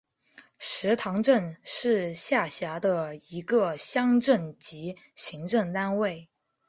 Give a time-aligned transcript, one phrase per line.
[0.57, 6.27] 石塘镇是下辖的一个乡镇级行政单位。